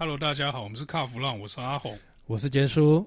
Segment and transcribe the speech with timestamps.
[0.00, 3.04] Hello，大家好，我们是卡弗浪，我是阿红，我是杰叔。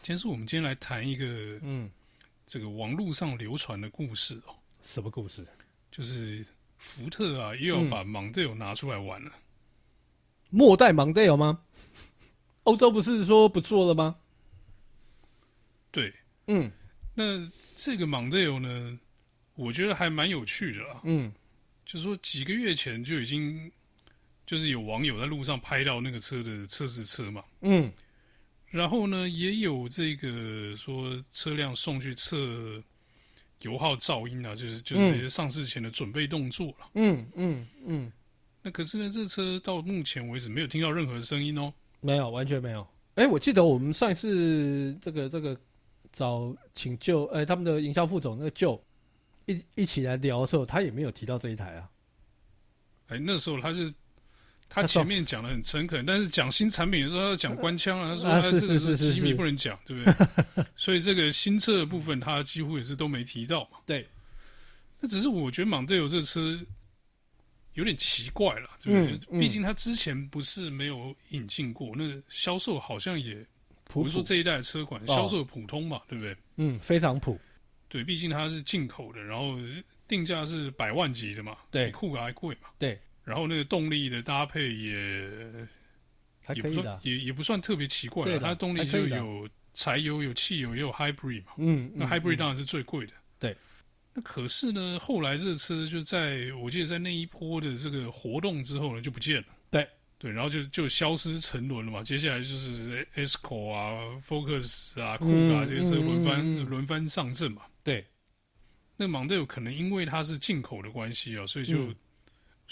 [0.00, 1.26] 杰叔，我们今天来谈一个，
[1.62, 1.90] 嗯，
[2.46, 4.54] 这个网络上流传的故事哦。
[4.82, 5.44] 什么故事？
[5.90, 9.32] 就是福特啊，又要把蒙迪欧拿出来玩了。
[10.50, 11.60] 末代蒙迪欧吗？
[12.62, 14.14] 欧洲不是说不做了吗？
[15.90, 16.14] 对，
[16.46, 16.70] 嗯，
[17.14, 18.96] 那这个蒙迪欧呢，
[19.56, 21.00] 我觉得还蛮有趣的啦。
[21.02, 21.32] 嗯，
[21.84, 23.68] 就是说几个月前就已经。
[24.44, 27.90] 就是有网友在路上拍到那个车的测试车嘛，嗯，
[28.66, 32.82] 然后呢，也有这个说车辆送去测
[33.60, 38.12] 油耗、噪音啊，就是就是这些上市前的准备动作了，嗯嗯嗯。
[38.62, 42.86] 那可是呢，这车到目前为止没有听到任何声音哦，没有，完全没有。
[43.14, 45.58] 哎，我记得我们上一次这个这个
[46.12, 48.82] 找请就哎他们的营销副总那个就
[49.46, 51.88] 一一起来聊的时候，他也没有提到这一台啊。
[53.06, 53.92] 哎，那时候他是。
[54.74, 60.64] 他 前面讲的很诚恳，但是讲新产品的时候，他要讲官腔啊，他说他这个是机密不能讲，对不对？
[60.74, 63.78] 所以这个新车的部分，他几乎也是都没提到嘛。
[63.84, 64.08] 对，
[64.98, 66.58] 那只是我觉得蒙迪欧这车
[67.74, 69.20] 有点奇怪了，对不对？
[69.30, 76.34] 嗯，毕竟他之前不是没有引进过，那销售好像也，比如说这一代的车款销售普通嘛，对不对？
[76.56, 77.38] 嗯，非常普。
[77.88, 79.58] 对，毕竟它是进口的，然后
[80.08, 82.98] 定价是百万级的嘛，对，比酷还贵嘛，对。
[83.24, 85.30] 然后那个动力的搭配也
[86.44, 88.38] 还可以的，也不算也也不算特别奇怪了。
[88.40, 91.52] 它的动力就有柴油、有汽油，也有 hybrid 嘛。
[91.58, 93.12] 嗯，那 hybrid 当然是最贵的。
[93.38, 93.56] 对。
[94.12, 99.46] 那可是呢，后来这车就在我记得在那一波的这个活动之后呢，就不见了。
[99.70, 102.02] 对对，然后就就消失沉沦了嘛。
[102.02, 107.62] 接下来就是 Escort 啊、Focus 啊、Kuga 啊这些车轮番轮番上阵嘛。
[107.84, 108.04] 对。
[108.96, 111.94] 那 Model 可能因为它是进口的关系啊，所以就。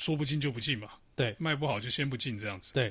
[0.01, 2.91] 说不进就不进嘛，对，卖不好就先不进这样子，对。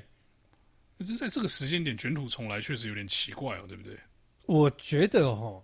[1.00, 3.98] 可是在这个时间点卷土重来，确实有点奇怪哦，对不对？
[4.46, 5.60] 我觉得哈，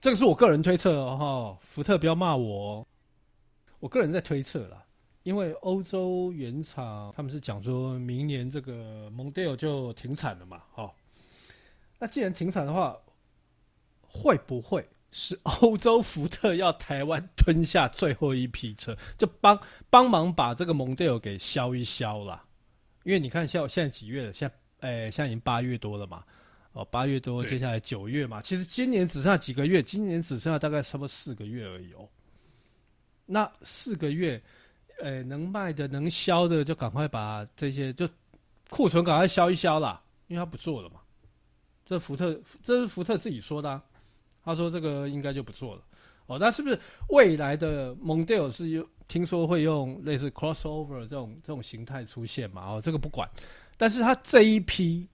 [0.00, 2.86] 这个是我个人推测哈，福特不要骂我，
[3.80, 4.82] 我个人在推测啦，
[5.24, 10.90] 因为欧洲原厂他们是讲说明年这个蒙迪欧就停产了嘛，哈。
[11.98, 12.96] 那既然停产的话，
[14.08, 14.88] 会不会？
[15.18, 22.44] 是 欧洲福特要台湾吞下最后一批车，就帮帮忙把这个蒙迪欧给消一消啦。
[23.02, 24.32] 因为你看，像现在几月了？
[24.34, 26.22] 现在哎、欸，现在已经八月多了嘛。
[26.72, 28.42] 哦，八月多，接下来九月嘛。
[28.42, 32.06] 其实今年只剩下几个月，今年只剩下大概差不多四个月而已哦。
[33.24, 34.42] 那四个月，
[35.00, 38.06] 呃、欸，能卖的、能销的，就赶快把这些就
[38.68, 40.02] 库存赶快消一消啦。
[40.26, 41.00] 因为他不做了嘛。
[41.86, 43.82] 这福特，这是福特自己说的、啊。
[44.46, 45.82] 他说：“这个应该就不做了，
[46.26, 52.64] 哦，那是不是未来的蒙迪欧是用听说会用类似 crossover 这种这种形态出现嘛？
[52.64, 53.28] 哦，这个不管，
[53.76, 55.08] 但是他这一批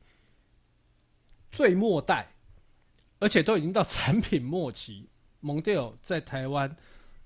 [1.50, 2.31] 最末代，
[3.20, 5.09] 而且都已经到产品末期，
[5.41, 6.76] 蒙迪欧在台湾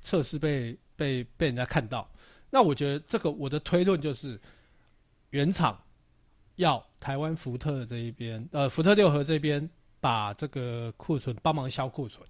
[0.01, 2.09] 测试被被被人家看到，
[2.51, 4.41] 那我觉得这个我的推论就是
[5.31, 5.77] 原厂
[6.55, 9.69] 要台湾福特这一边，呃，福特六和这边。”
[10.01, 12.25] 把这个库存帮忙销库存，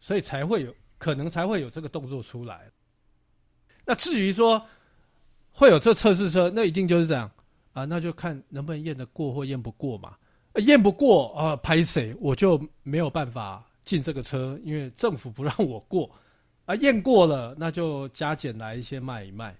[0.00, 2.70] 所以才会有可能才会有这个动作出来。
[3.84, 4.60] 那至于说
[5.52, 7.30] 会有这测试车，那一定就是这样
[7.72, 10.16] 啊，那就看能不能验得过或验不过嘛。
[10.56, 16.10] 验不过啊，拍谁我就没有办法进这个车，因为政府不让我过
[16.64, 16.74] 啊。
[16.76, 19.56] 验过了，那就加减来一些卖一卖。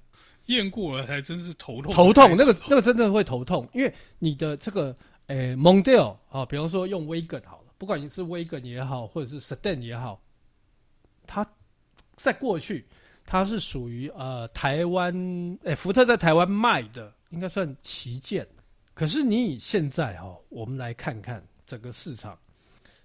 [0.47, 4.97] 验过了还真是头痛，头痛，那个 那个真的会头痛，因为你的这个。
[5.29, 10.21] 诶，蒙迪欧啊，比方说用威根好了，不管你是威根也好，或者是 Sedan 也好，
[11.27, 11.47] 它
[12.17, 12.87] 在过去
[13.27, 15.15] 它是属于呃台湾
[15.65, 18.47] 诶福特在台湾卖的应该算旗舰，
[18.95, 22.39] 可是你以现在哈、哦，我们来看看整个市场，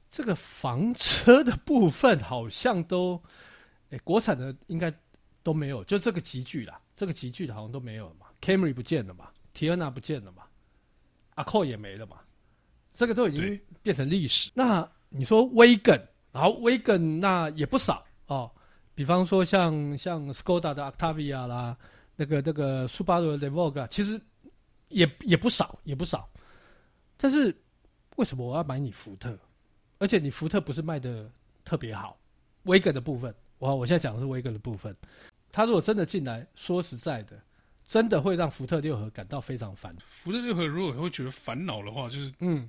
[0.09, 3.21] 这个房车的部分好像都
[3.89, 4.93] 诶国产的应该
[5.43, 10.43] 都没有，就这个集聚啦，这个集聚的好像都没有了嘛，Camry 不见了嘛，Tiana 不见了嘛。
[11.35, 12.17] 阿扣也没了嘛，
[12.93, 14.51] 这个都已经变成历史。
[14.53, 15.99] 那你说威根，
[16.31, 18.49] 然后威根那也不少哦。
[18.95, 21.75] 比方说像像 Skoda 的 Octavia 啦，
[22.15, 24.21] 那个那个 Subaru 的 Evoque，其实
[24.89, 26.29] 也也不少，也不少。
[27.17, 27.55] 但是
[28.17, 29.37] 为什么我要买你福特？
[29.97, 31.31] 而且你福特不是卖的
[31.63, 32.17] 特别好，
[32.63, 34.95] 威根的部分，我我现在讲的是威根的部分。
[35.51, 37.39] 他如果真的进来，说实在的。
[37.93, 39.95] 真的会让福特六和感到非常烦。
[40.09, 42.67] 福特六和如果会觉得烦恼的话，就是嗯，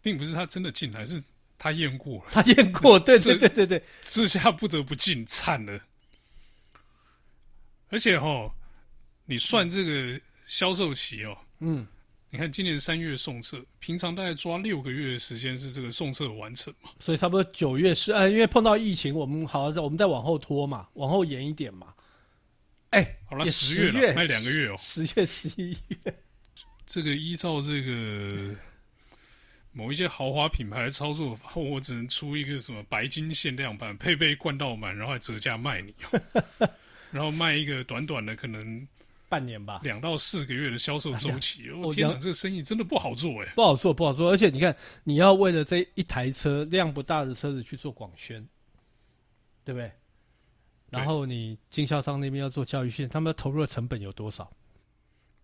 [0.00, 1.20] 并不是他真的进来，是
[1.58, 5.76] 他验过了，他验过，对对对对对，这下不得不进，惨了。
[7.88, 8.48] 而且哈，
[9.24, 11.84] 你算这个销售期哦，嗯，
[12.30, 21.92] 你看今年三月送车，平常大概抓六个月的时间是这个送车完成嘛，所以差不多九月是，呃，因为碰到疫情，我们好，我们再往后拖嘛，往后延一点嘛。
[22.92, 26.14] 哎、欸，好了，十月了，卖两个月哦，十月、十一月，
[26.84, 28.54] 这个依照这个
[29.72, 35.94] 某一些豪华品牌的操作， 我只能出一个什么白金限量版，配备冠道满，然后还折价卖你，
[37.10, 38.86] 然后卖一个短短的可能
[39.26, 41.70] 半年吧，两到四个月的销售周期。
[41.70, 48.46] 我、啊、天哪，这个生意真的不好做哎，不好做，不好做，而且你看，你要为了这一台车量不大的车子去做广宣，
[49.64, 49.90] 对不对？
[50.92, 54.50] 然后你经销商那边要做教育训，他们投入的成本有多少？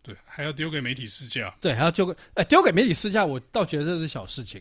[0.02, 1.54] 对，还要丢给媒体试驾。
[1.60, 4.60] 对，还要丢给哎，丢给媒体试驾，我倒觉得这是小事情。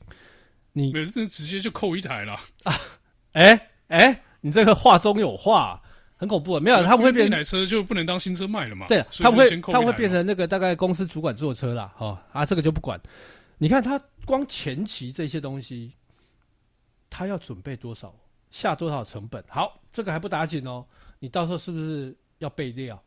[0.72, 2.74] 你没这直接就扣一台了啊！
[3.34, 5.81] 哎哎，你这个话中有话，
[6.16, 6.60] 很恐怖。
[6.60, 8.86] 没有，他不会变成一台车就不能当新车卖了嘛？
[8.88, 13.00] 对，他会他会变成那个大概公司主管坐车了哦啊，这个就不管。
[13.57, 15.94] 你看他光前期这些东西，
[17.10, 18.13] 他要准备多少？
[18.49, 19.44] 下多少成本？
[19.47, 20.85] 好，这个还不打紧哦。
[21.19, 23.01] 你到时候是不是要备料？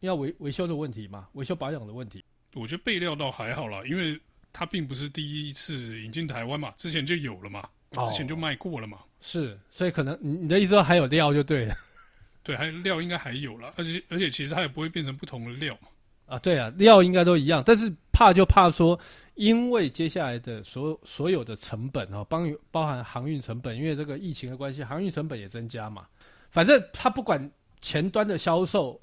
[0.00, 1.28] 要维维修的问题嘛？
[1.32, 2.24] 维修保养的问题？
[2.54, 4.20] 我觉得备料倒还好啦，因为
[4.52, 8.98] 它并不是第一次引进台湾嘛，之前就有了嘛，之前就卖过了嘛。
[8.98, 11.74] 哦、是，所以可能你的意思说还有料就对了。
[12.44, 15.88] 对，还有料应该还有了，而且而且其实它也不会变成不同的料嘛。
[16.26, 18.98] 啊，对啊，料应该都一样，但是怕就怕说。
[19.34, 22.40] 因为接下来的所所有的成本哦，包
[22.70, 26.06] 包含航运成本，因为这个疫情的关系，航运成本也增加嘛。
[26.50, 27.50] 反正他不管
[27.80, 29.00] 前端的销售，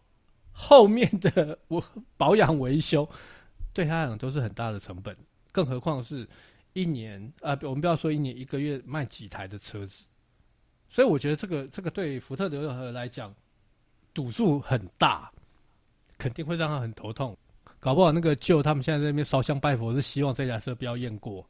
[0.54, 1.84] 后面的 我
[2.16, 3.08] 保养维修，
[3.74, 5.16] 对他来讲都是很大的成本。
[5.52, 6.26] 更何况是
[6.72, 10.06] 一年啊，我们不要说一年，一个月卖几台的车子。
[10.90, 13.36] 所以我觉得这个这个对福特德和来讲，
[14.14, 15.30] 赌注很大，
[16.18, 17.38] 肯定会让他很头痛。
[17.82, 21.46] 搞不好那个舅他们现在在那边烧香拜佛，是希望这台车不要验过。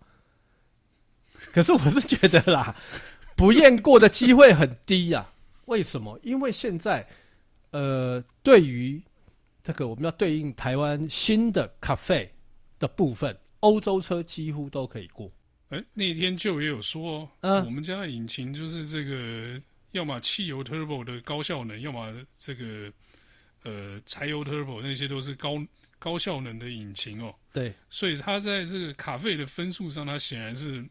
[1.51, 2.73] 可是我是觉得啦，
[3.35, 5.33] 不验过的机会很低呀、啊。
[5.65, 6.17] 为什么？
[6.23, 7.05] 因为现在，
[7.71, 9.01] 呃，对于
[9.61, 12.29] 这个我们要对应台湾新的 CAFE
[12.79, 15.29] 的部分，欧洲车几乎都可以过。
[15.67, 19.61] 哎、欸，那天就也有说，嗯，我们家的引擎就是这个，
[19.91, 22.89] 要么汽油 Turbo 的高效能，要么这个
[23.63, 25.61] 呃柴油 Turbo，那些都是高。
[26.01, 30.83] 高效能的引擎哦，对，所以他在这个卡费的分数上，他显然是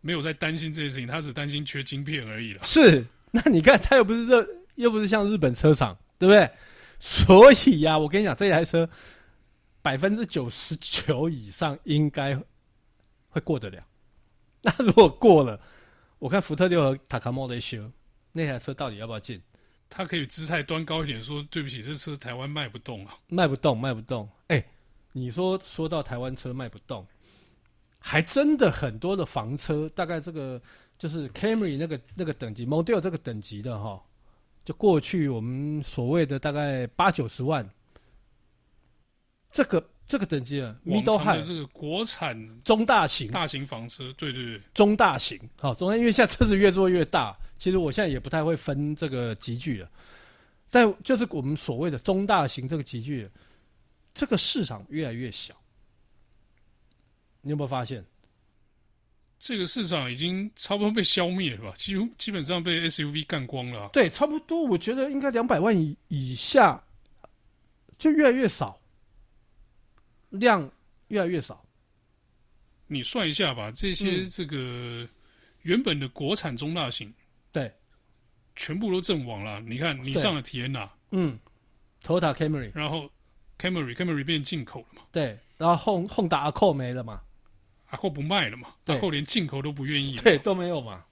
[0.00, 2.62] 没有在担心这些事情，他只担心缺晶片而已了。
[2.62, 6.48] 是，那你看他又不是这，又不是像日本车厂，对不对？
[7.00, 8.88] 所以呀、啊，我跟你讲，这台车
[9.82, 12.40] 百分之九十九以上应该
[13.30, 13.84] 会过得了。
[14.62, 15.60] 那如果过了，
[16.20, 17.90] 我看福特六和塔卡莫雷修
[18.30, 19.42] 那台车到底要不要进？
[19.94, 24.26] 他可以姿态端高一点，说对不起，这车台湾卖不动啊，卖不动，卖不动。
[24.48, 24.64] 哎、
[25.12, 27.06] 你说说到台湾车卖不动，
[27.98, 30.60] 还真的很多的房车，大概这个
[30.98, 34.02] 就是 Camry 那个那个等级，Model 这个等级的哈，
[34.64, 37.68] 就过去我们所谓的大概八九十万，
[39.50, 47.36] 这个这个等级啊 Middle High 这个国产中大型大型房车，对对对，中大型好，中大，因为现在车子越做越大。
[47.58, 49.88] 其实我现在也不太会分这个级距了，
[50.68, 53.30] 但就是我们所谓的中大型这个级距，
[54.12, 55.54] 这个市场越来越小。
[57.40, 58.04] 你有没有发现？
[59.38, 61.74] 这个市场已经差不多被消灭了吧？
[61.76, 63.90] 几乎基本上被 SUV 干光了啊。
[63.92, 64.64] 对，差不多。
[64.64, 66.82] 我觉得应该两百万以以下
[67.96, 68.80] 就越来越少，
[70.32, 70.68] 量
[71.08, 71.64] 越来越少。
[72.88, 75.08] 你算一下吧，这些这个
[75.62, 77.12] 原本的国产中大型。
[77.50, 77.72] 对，
[78.54, 79.60] 全部都阵亡了。
[79.60, 81.38] 你看，你上了 Teana，嗯
[82.02, 83.10] ，Toyota Camry，然后
[83.58, 85.02] Camry，Camry 变进口了嘛？
[85.10, 87.22] 对，然后 Hon Honda Accord 没了嘛
[87.90, 91.04] ？Accord 不卖了嘛？Accord 连进口都不愿意，对，都没有嘛？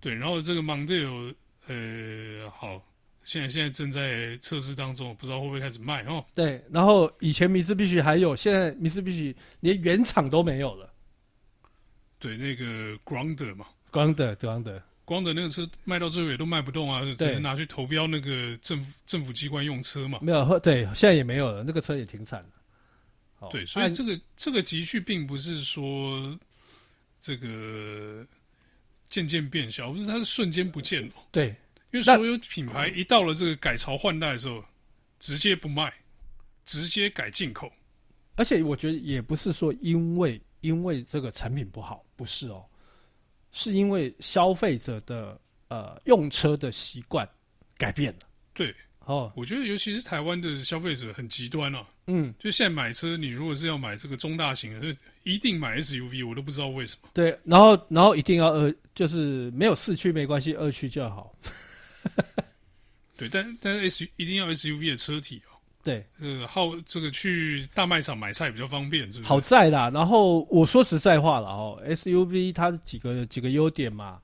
[0.00, 1.34] 对，然后这个 Mondeo，
[1.66, 2.82] 呃，好，
[3.24, 6.24] 现在现在正在测试当中，不知道会不会开始卖哦？
[6.34, 10.92] 对，然后以前米兹必须还有，现在米兹必须连原厂都没有了。
[12.18, 14.82] 对，那个 Grandeur 嘛，Grandeur，Grandeur。
[15.04, 20.20] 光的那个车卖到最后也都卖不动啊，只能拿去投标那个政府政府机关用车嘛。
[20.22, 23.48] 没有，对，现在也没有了，那个车也停产了。
[23.50, 26.38] 对，所以这个这个集聚并不是说
[27.20, 28.24] 这个
[29.08, 31.14] 渐渐变小，不是，它是瞬间不见了。
[31.32, 31.56] 对，
[31.92, 34.64] 因为所有品牌一到了这个改朝换代的时候，
[35.18, 35.92] 直接不卖，
[36.64, 37.70] 直接改进口。
[38.36, 42.64] 而且我觉得也不是说因为因为这个产品不好，不是哦。
[43.52, 47.28] 是因为消费者的呃用车的习惯
[47.76, 48.20] 改变了。
[48.54, 51.84] 对，哦，我觉得尤其是台湾的消费者很极端啊。
[52.06, 57.08] 嗯，就现在买车，你如果是要买这个中大型的，就一定买 SUV，我都不知道为什么。
[57.12, 61.34] 对，然后然后一定要二，就是没有四驱没关系，二驱就好。
[63.16, 65.56] 对，但但是 S 一定要 SUV 的车体哦。
[65.82, 69.28] 对，呃，好，这个去大卖场买菜比较方便，是不是？
[69.28, 69.90] 好在啦。
[69.90, 74.20] 然后我说实在话了哦，SUV 它几个几个优点嘛，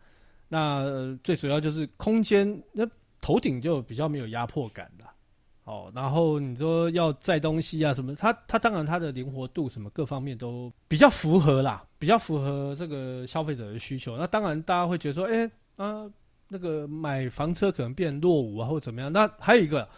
[0.49, 2.87] 那、呃、最主要就是空间，那
[3.21, 5.05] 头顶就比较没有压迫感的。
[5.65, 14.17] 哦，然后你说要载东西啊什么，它它当然它的灵活度什么各方面都比较符合啦，比较符合这个消费者的需求。
[14.17, 16.05] 那当然大家会觉得说，哎啊，
[16.49, 19.13] 那个买房车可能变落伍啊，或者怎么样。
[19.13, 19.89] 那还有一个。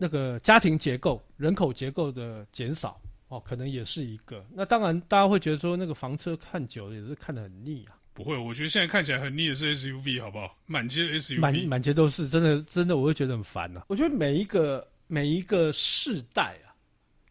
[0.00, 4.46] 那个家庭结构、人口结构的减少哦，可能也是一个。
[4.54, 7.98] 那当然，大家会觉得说，那个房车看久了也是看得很腻啊。
[8.14, 10.56] 不会，我觉得现在看起来很腻的是 SUV，好不好？
[10.66, 13.86] 满街 SUV，满满街都是，真的真的，我会觉得很烦呐、啊。
[13.88, 16.70] 我觉得每一个每一个世代啊，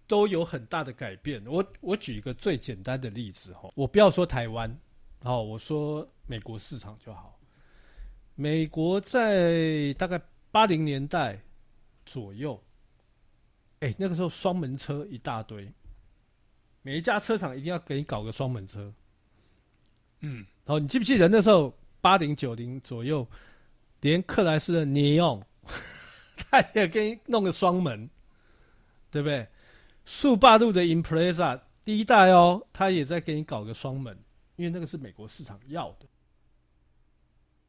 [0.05, 1.41] 都有很大的改变。
[1.47, 4.77] 我我举一个最简单的例子哈，我不要说台湾，
[5.23, 7.36] 好，我说美国市场就好。
[8.37, 11.37] 美国在大概八零年代。
[12.09, 12.57] 左右，
[13.81, 15.69] 哎、欸，那个时候双门车一大堆，
[16.81, 18.93] 每一家车厂一定要给你搞个双门车，
[20.21, 23.27] 嗯，然后你记不记得那时候八零九零左右，
[23.99, 25.41] 连克莱斯的 Neon，
[26.49, 28.09] 他也给你弄个双门，
[29.11, 29.45] 对不对？
[30.05, 34.17] 速霸陆的 Impreza 第一代哦，他也在给你搞个双门，
[34.55, 36.05] 因为那个是美国市场要的。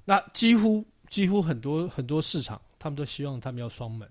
[0.09, 4.09] 那几乎几乎很多很多市场，他们都希望他们要双门。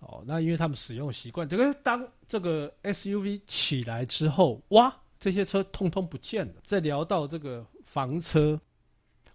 [0.00, 6.56] 哦，那因为他们使用习惯，这个当这个 SUV 起来之后，哇，这些车通通不见了。
[6.62, 8.60] 再聊到这个房车，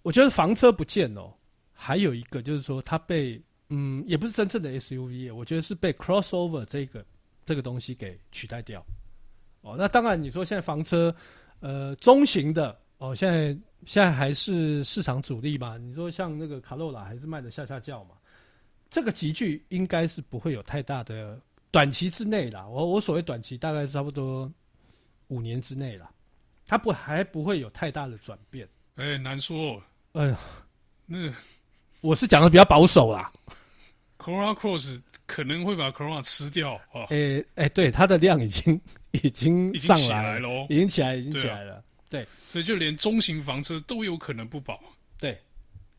[0.03, 1.36] 我觉得房车不见了，
[1.74, 7.03] 还有一个就是说它被嗯，也不是真正的 SUV，我觉得是被 crossover 这个
[7.48, 8.86] 这个东西给取代掉。
[9.62, 11.13] 哦，那当然你说现在房车，
[11.62, 13.48] 呃，中型的哦，现在
[13.86, 15.77] 现在还是市场主力嘛？
[15.77, 18.15] 你说像那个卡罗拉还是卖的下下叫嘛？
[18.89, 21.38] 这个集聚应该是不会有太大的
[21.69, 22.65] 短期之内啦。
[22.65, 24.50] 我我所谓短期大概是差不多
[25.27, 26.10] 五年之内啦，
[26.65, 28.65] 它不还不会有太大的转变。
[28.95, 29.83] 哎，难说。
[30.13, 30.39] 哎呀，
[31.05, 31.29] 那
[32.00, 33.29] 我是讲的比较保守啦。
[34.17, 37.03] Corolla Cross 可能会把 Corolla 吃掉啊。
[37.10, 38.79] 哎哎，对，它的量已经
[39.12, 41.83] 已经上来了，已经起来，已经起来了。
[42.13, 44.79] 对，所以就连中型房车都有可能不保。
[45.17, 45.36] 对。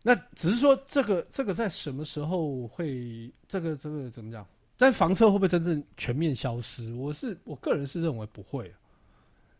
[0.01, 4.47] 那只是说，这个这个在什么时候会这个这个怎么讲？
[4.77, 6.95] 但房车会不会真正全面消失？
[6.95, 8.73] 我是我个人是认为不会。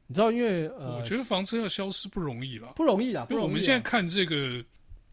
[0.07, 3.27] 你知道，因为呃，我觉得房车要消失不容易了，不容易啊。
[3.31, 4.65] 因为我们现在看这个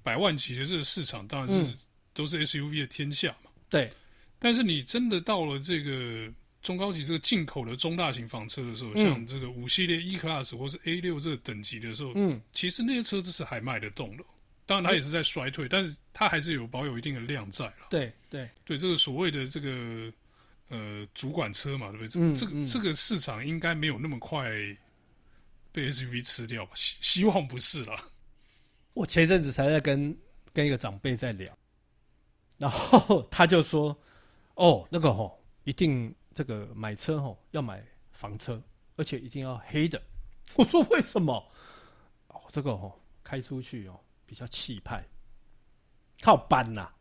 [0.03, 1.77] 百万级的这个市场，当然是、嗯、
[2.13, 3.49] 都是 SUV 的天下嘛。
[3.67, 3.91] 对。
[4.37, 6.31] 但是你真的到了这个
[6.61, 14.23] 中高级这个进口的中大型房车的时候，嗯、像这个五系列 E Class 或是 A 六这个等级的时候，嗯，其实那些车子是还卖得动的。
[14.65, 17.87] 当然，它也是在衰退，但是它还是有保有一定的量在了。
[17.89, 20.13] 对对对，这个所谓的这个
[20.69, 22.07] 呃主管车嘛，对不对？
[22.07, 24.49] 这个、嗯、这个这个市场应该没有那么快
[25.71, 26.71] 被 SUV 吃掉吧？
[26.75, 28.07] 希希望不是啦。
[28.93, 30.15] 我前一阵子才在跟
[30.53, 31.57] 跟一个长辈在聊，
[32.57, 33.97] 然后他就说
[34.55, 38.61] ：“哦，那个哦，一定这个买车哦要买房车，
[38.95, 40.01] 而且一定要黑的。
[40.55, 41.33] ”我说：“为什么？”
[42.29, 43.99] 哦，这个哦开出去哦。
[44.23, 45.03] 比较气派，
[46.21, 46.95] 靠搬呐、啊，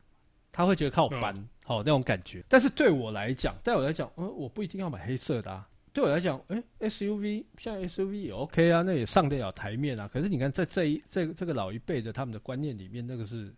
[0.51, 1.33] 他会觉得靠搬，
[1.63, 2.45] 好、哦、那种感觉。
[2.49, 5.71] 但是对我来讲，对我来讲，嗯，我不一定要买黑色的啊。
[5.93, 10.09] 对我来讲，哎、欸，SUV 现在 SUV 也 OK 啊，那也上得了台面啊。
[10.13, 13.55] 可是你看，在这一这这个老一辈的他们的观念里面，那个是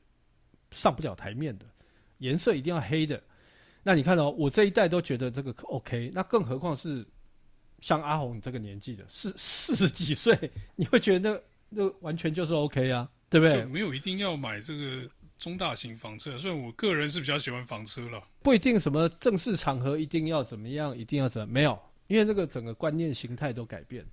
[0.71, 1.64] 上不了台面的，
[2.19, 3.23] 颜色一定要黑的。
[3.83, 7.07] 那你看哦，我这一代都觉得这个 OK，那更何况是
[7.81, 10.37] 像阿红这个年纪的，四四十几岁，
[10.77, 11.31] 你会觉得
[11.69, 13.09] 那那完全就是 OK 啊。
[13.33, 13.62] 对不对？
[13.62, 15.09] 就没有一定要买这个
[15.39, 18.23] 中大型房车，虽然我个人是比较喜欢房车了。
[18.43, 24.05] 不一定什么正式场合一定要怎么样，一定要怎么，没有，因为这个整个观念形态都改变。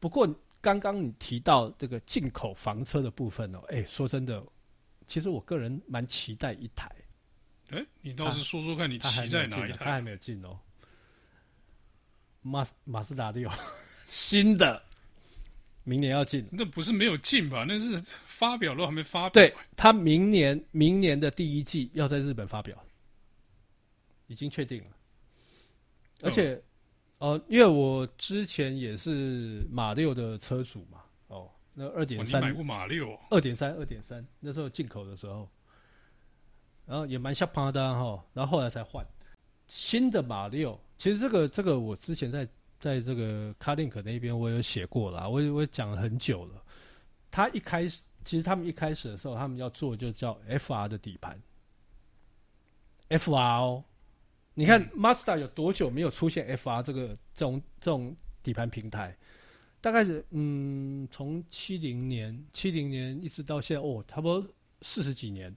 [0.00, 0.28] 不过
[0.60, 4.44] 刚刚你提到这个进口房车的部分哦，哎，说真的，
[5.06, 6.90] 其实我个人蛮期待一台。
[7.70, 9.78] 哎，你倒是说说看你骑在哪一台？
[9.78, 10.58] 他还没有进哦。
[12.42, 13.50] 马马自达的有
[14.08, 14.82] 新的。
[15.86, 17.66] 明年要进，那不是没有进吧？
[17.68, 19.30] 那是发表都还没发表。
[19.30, 22.82] 对，他明年明年的第一季要在日本发表，
[24.26, 24.90] 已经确定了。
[26.22, 26.54] 而且，
[27.18, 33.20] 哦、呃，因为我之前也是马六的车主嘛，哦，那二点三，你买过马六？
[33.28, 35.46] 二点三，二点三，那时候进口的时候，
[36.86, 39.04] 然后也蛮吓趴的哈，然后后来才换
[39.66, 40.78] 新的马六。
[40.98, 42.46] 其实这个这个我之前在
[42.78, 46.62] 在这个 Carlink 那边我有写过啦，我我讲了很久了。
[47.30, 51.40] 他一开始，其实他们一开始的时候，他们要做就叫 FR 的底盘。
[53.08, 53.84] FR 哦，
[54.54, 59.16] 你看 Mazda 有多久没有出现 FR 这个这种这种底盘平台？
[59.80, 64.46] 大概是嗯，从七零年七零年一直到现在哦，差不多
[64.82, 65.54] 四十几年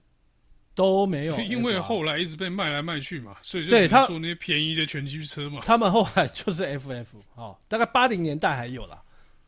[0.78, 1.36] 都没有。
[1.40, 5.60] 因为后来一直被卖来卖去嘛，所以就只能说那些便宜的全驱车嘛。
[5.64, 9.02] 他们后来就是 FF 哦，大概八零年代还有啦，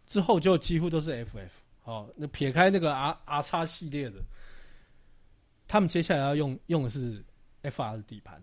[0.04, 1.50] 之后就几乎都是 FF
[1.84, 2.12] 哦。
[2.16, 4.20] 那撇开那个 R R 叉系列的，
[5.68, 7.24] 他们接下来要用用的是
[7.62, 8.42] FR 的底盘。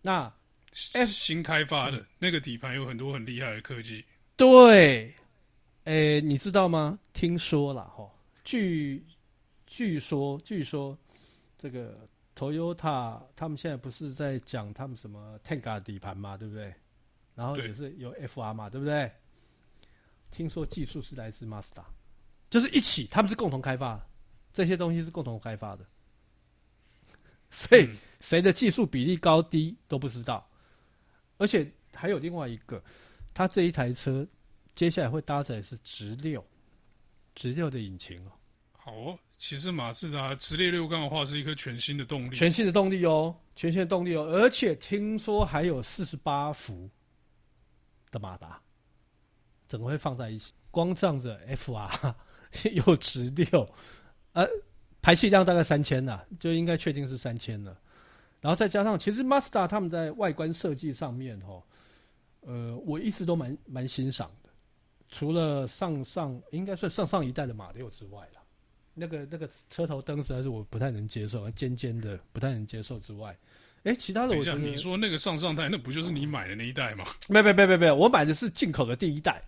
[0.00, 0.32] 那
[0.92, 4.04] F 新开发的、嗯、那个底盘有很多很厉害的科技，
[4.36, 5.12] 对。
[5.84, 6.98] 诶、欸，你知道吗？
[7.12, 8.08] 听说了哈，
[8.44, 9.02] 据
[9.66, 10.96] 据说据说，
[11.60, 16.72] 这个 Toyota 他们现在不是在讲他们什么 Tenga 底盘嘛，对不对？
[17.34, 19.10] 然后也是有 FR 嘛，对不对？
[20.30, 21.84] 听说技术是来自 Mazda，
[22.48, 24.00] 就是一起，他们是共同开发，
[24.52, 25.84] 这些东西是共同开发的，
[27.50, 27.88] 所以
[28.20, 30.48] 谁的技术比例高低都不知道。
[31.36, 32.82] 而且还有另外一个，
[33.34, 34.26] 他这一台车。
[34.76, 36.42] 接下来会搭载是直六，
[37.34, 38.32] 直六的引擎哦。
[38.72, 46.90] 好哦，其实马自达直列六缸的话是一颗全新的动力，全新的动力哦，全新的动力哦，而且听说还有四十八伏
[48.10, 48.60] 的马达，
[49.66, 50.52] 怎么会放在一起？
[50.70, 52.14] 光仗着 FR
[52.72, 53.66] 有直六，
[54.34, 54.46] 呃，
[55.00, 57.74] 排气量大概三千呐，就应该确定是三千了。
[58.42, 61.62] 然后再加上，其实 Mazda 他们在外观设计上面哦，
[62.42, 64.50] 呃，我一直都蛮蛮欣赏的。
[65.08, 68.39] 除了上上应该算上上一代的马六之外了，
[68.94, 73.30] 那个那个车头灯实在是我不太能接受，尖尖的不太能接受之外，
[73.84, 77.04] 哎、欸，其他的我觉得你说那个上上代那不就是你买的那一代吗？
[77.28, 79.42] 没没没没没，我买的是进口的第一代，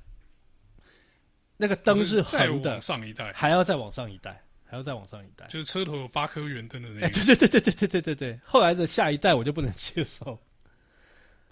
[1.57, 7.09] 那个灯是横的，上一代还要再往上一代，还要再往上一代，就是车头有八颗圆灯的那个。
[7.11, 10.39] 对对对对对对对对对，后来的下一代我就不能接受。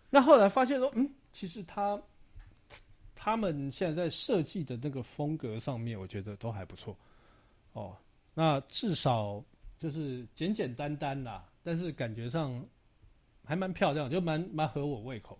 [0.08, 2.00] 那后来发现说，嗯，其实他。
[3.22, 6.96] 他们现在在设计的那个风格上面，我觉得都还不错，
[7.72, 7.96] 哦，
[8.34, 9.42] 那至少
[9.78, 12.64] 就是简简单单啦，但是感觉上
[13.44, 15.38] 还蛮漂亮，就蛮蛮合我胃口。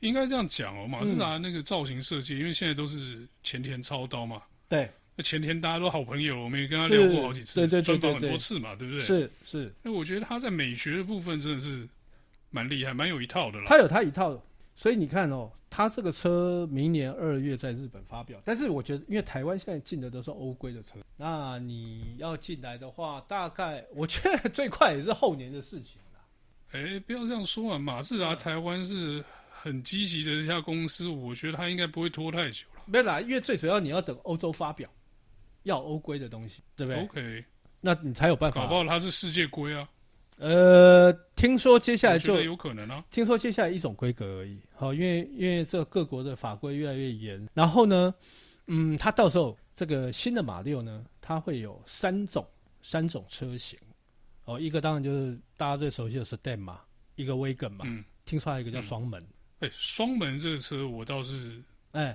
[0.00, 9.02] 应该这样讲哦，马自达那个造型设计，嗯，因为现在都是前田操刀嘛，对，那前田大家都好朋友，我们也跟他聊过好几次，对对对，专访很多次嘛，对不对？
[9.02, 11.88] 是是，那我觉得他在美学的部分真的是
[12.50, 13.64] 蛮厉害，蛮有一套的啦。
[13.66, 14.38] 他有他一套，
[14.76, 15.50] 所以你看哦。
[15.68, 26.20] 他这个车明年二月在日本发表，但是我觉得，因为台湾现在进的都是欧规的车，那你要进来的话，大概我觉得最快也是后年的事情了。
[26.72, 27.78] 哎，不要这样说啊！
[27.78, 32.82] 马自达台湾是很积极的一家公司，我觉得他应该不会拖太久了。
[32.86, 34.88] 没有啦，因为最主要你要等欧洲发表，
[35.64, 37.44] 要欧规的东西，对不对？OK，
[37.82, 38.62] 那你才有办法。
[38.62, 39.86] 搞不好它是世界规啊。
[40.36, 43.02] 呃，听说接下来就有可能啊。
[43.10, 48.14] 听说接下来一种规格而已，好，因为因为这各国的法规越来越严，然后呢，
[48.66, 52.46] 嗯，它到时候这个新的马六呢，它会有三种
[52.82, 53.78] 三种车型，
[54.44, 56.82] 哦，一个当然就是大家最熟悉的 Sedan 嘛，
[57.14, 59.18] 一个 Wagon 嘛，嗯，听说还有一个叫双门，
[59.60, 62.14] 哎、嗯，双门这个车我倒是哎，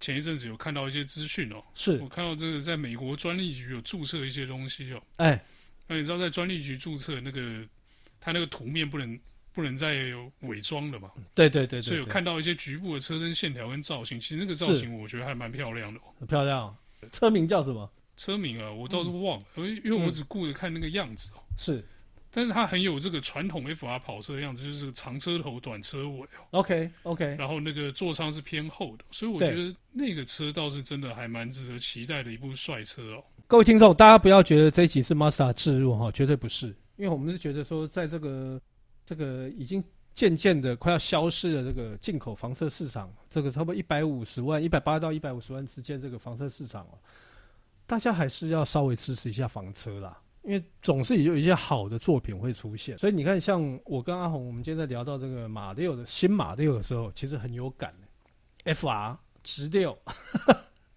[0.00, 1.98] 前一阵子有看到一些资讯哦，是。
[1.98, 5.44] 我看到这个在美国专利局有注册一些东西哦，哎。
[5.86, 7.62] 那你知道在专利局注册那个，
[8.20, 9.18] 它那个图面不能
[9.52, 11.10] 不能再有伪装了嘛？
[11.34, 11.82] 对对对对。
[11.82, 16.00] 所以有看到一些局部的车身线条跟造型，其实那个造型我觉得还蛮漂亮的。
[16.18, 16.74] 很漂亮。
[17.12, 17.90] 车名叫什么？
[18.16, 21.42] 车名啊，我倒是忘了，因、嗯、因为我只顾着看那个样子哦。
[21.58, 21.84] 是。
[22.30, 26.46] 但是它很有这个传统 FR 跑车的样子，就是长车头短车尾哦。
[26.50, 27.36] OK OK。
[27.38, 33.24] 然后那个座舱是偏厚的，所以我觉得那个车倒是真的还蛮值得期待的一部帅车哦。
[33.46, 38.58] 各位听众，大家不要觉得这一集是 Master 置入哈，绝对不是，因为我们是觉得说，在这个
[39.04, 46.98] 这个已经渐渐的快要消失的这个进口房车市场，这个差不多一百五十万、一百八到一百五十万之间这个房车市场哦，
[47.86, 52.96] 大家还是要稍微支持一下房车啦，因为总是有一些好的作品会出现。
[52.96, 57.94] 所以你看，像我跟阿红，我们今天在聊到这个马六的新马六的时候，其实很有感
[58.64, 59.96] ，FR 直六。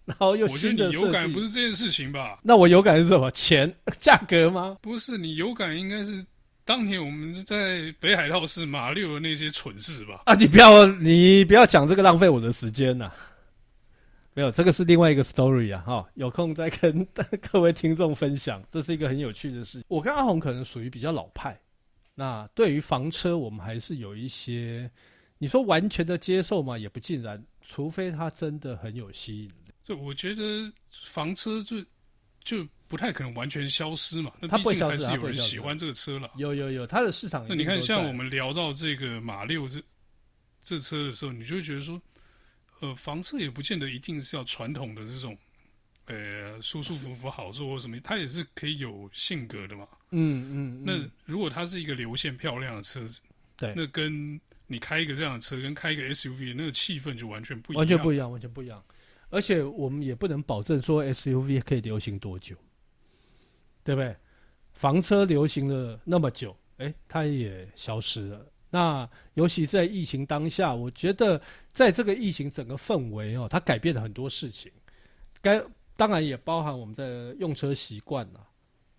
[0.07, 2.39] 然后又新的我觉得你有感不是这件事情吧？
[2.41, 3.29] 那我有感是什么？
[3.31, 4.77] 钱、 价格吗？
[4.81, 6.25] 不是，你有感应该是
[6.63, 10.21] 当年我们是在北海道市马六的那些蠢事吧？
[10.25, 13.15] 啊，你不要你不要讲这个浪费我的时间呐、啊！
[14.33, 15.83] 没有，这个是另外一个 story 啊！
[15.85, 17.05] 哈、哦，有空再跟
[17.51, 19.83] 各位听众分享，这是一个很有趣的事情。
[19.87, 21.59] 我跟阿红可能属于比较老派，
[22.15, 24.89] 那对于房车，我们还是有一些
[25.39, 29.51] 你说完全的接受嘛，也不尽然，除非它真的很有吸引
[29.87, 29.95] 力。
[29.95, 30.71] 就我觉得
[31.03, 31.83] 房车就
[32.43, 34.31] 就不太可能完全消失嘛。
[34.39, 36.31] 那它不会消失，还是有人喜欢这个车了。
[36.37, 37.45] 有有有，它的市场。
[37.47, 39.81] 那你看，像我们聊到这个马六这
[40.63, 42.01] 这车的时候，你就会觉得说，
[42.79, 45.37] 呃，房车也不见得一定是要传统的这种，
[46.05, 49.87] 呃，舒舒服服好坐或什么，它也是可以有性格的嘛。
[50.11, 50.83] 嗯嗯。
[50.85, 53.21] 那如果它是一个流线漂亮的车子，
[53.55, 58.83] 对，那跟你开一个这样的车，跟开一个 SUV，那个气氛就完全不一样，完全不一样，完全不一样。
[59.29, 62.55] 而且我们也不能保证说 SUV 可以流行多久，
[63.83, 64.15] 对不对？
[64.73, 68.45] 房车流行了那么久，哎，它也消失了。
[68.69, 74.71] 那尤其在疫情当下，我觉得在这个疫情整个氛围哦，它改变了很多事情。
[75.41, 75.61] 该
[75.95, 78.47] 当然也包含我们的用车习惯了。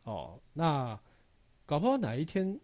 [0.05, 0.99] 哦，那
[1.65, 2.59] 搞不好哪一天。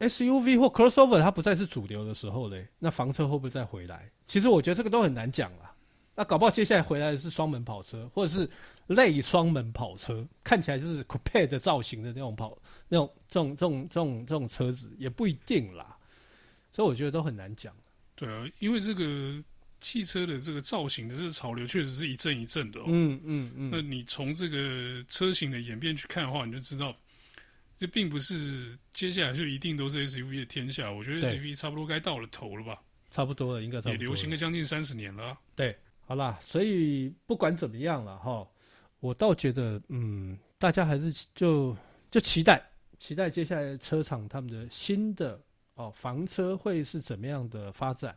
[0.00, 4.10] SUV 或 crossover 它不再是主流的时候嘞，那房车会不会再回来？
[4.26, 5.73] 其实我觉得这个都很难讲啦。
[6.14, 8.48] 那搞不好接下来回来的是双门跑车，或者是
[8.86, 12.56] 类双门跑车，看起来就是 coupe 的造型的那种跑，
[12.88, 15.96] 那种这种这种这种这种车子也不一定啦。
[16.72, 17.74] 所以我觉得都很难讲。
[18.14, 19.42] 对啊，因为这个
[19.80, 22.84] 汽车的这个造型的这个潮流确实是一阵一阵的哦。
[22.86, 23.70] 嗯嗯嗯。
[23.72, 26.96] 那你从这个车型的演变去看的话，你就知道。
[27.76, 32.80] 这并不是接下来就一定都是 SUV 的天下，我觉得 SUV 差不多该到了头了吧？
[33.10, 33.98] 差不多了，应该差不多了。
[33.98, 35.36] 也流行了将近三十年了。
[35.56, 38.46] 对，好啦，所以不管怎么样了哈，
[39.00, 41.76] 我倒觉得，嗯，大家还是就
[42.10, 42.62] 就期待
[42.98, 45.40] 期待接下来车厂他们的新的
[45.74, 48.16] 哦房车会是怎么样的发展。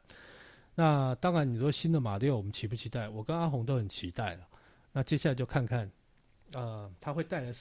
[0.76, 3.10] 那当然，你说新的马六，我们期不期待？
[3.10, 4.48] 我跟阿红都很期待了。
[4.92, 5.92] 那接下来就看看，
[6.54, 7.54] 呃，它会带来。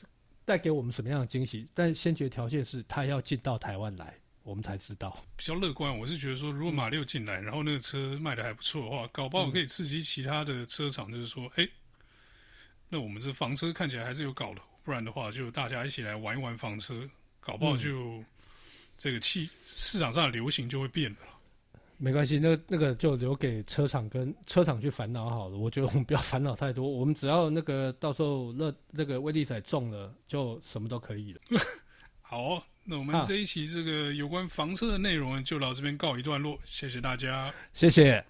[0.45, 1.67] 带给我们什么样的惊喜？
[1.75, 4.15] 但先决条件是他要进到台湾来，
[4.47, 5.19] 我们才知道。
[5.37, 11.71] 比较乐观，我是觉得说，如果马六进来，然后那个车卖的还不错的话，搞不好可以刺激其他的车厂，就是说，哎、嗯欸，
[12.89, 16.95] 那我们这房车看起来还是有搞头，不然的话，就大家一起来玩一玩房车，
[17.41, 18.23] 搞不好就
[18.97, 21.19] 这个汽市场上的流行就会变了。
[21.99, 25.57] 没关系，那那个就留给车厂跟车厂去烦恼好了。
[25.57, 31.41] 我觉得我们不要烦恼太多，我们只要那个到时候那那个威力彩中了，就什么都可以了。
[32.21, 38.25] 好、哦，那我们这一期这个有关房车的内容就到这边告一段落，谢谢大家，谢谢。